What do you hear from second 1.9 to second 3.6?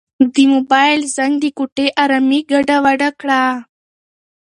ارامي ګډوډه کړه.